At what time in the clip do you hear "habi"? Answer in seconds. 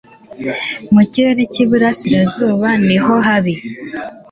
3.25-3.53